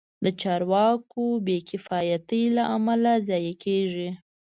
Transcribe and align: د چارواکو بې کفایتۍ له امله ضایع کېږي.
د 0.23 0.25
چارواکو 0.41 1.23
بې 1.45 1.57
کفایتۍ 1.69 2.43
له 2.55 2.63
امله 2.75 3.11
ضایع 3.27 3.53
کېږي. 3.65 4.09